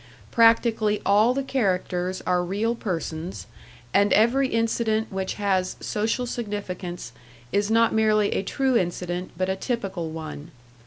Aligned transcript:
Practically 0.31 0.99
all 1.05 1.31
the 1.35 1.43
characters 1.43 2.23
are 2.25 2.43
real 2.43 2.73
persons, 2.73 3.45
and 3.93 4.11
every 4.13 4.47
incident 4.47 5.11
which 5.11 5.35
has 5.35 5.75
social 5.79 6.25
significance 6.25 7.11
is 7.51 7.69
not 7.69 7.93
merely 7.93 8.33
a 8.33 8.41
true 8.41 8.75
incident, 8.75 9.29
but 9.37 9.47
a 9.47 9.55
typical 9.55 10.09
one. 10.09 10.49